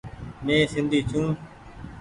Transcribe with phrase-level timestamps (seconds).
[0.43, 1.27] مين سندي ڇون۔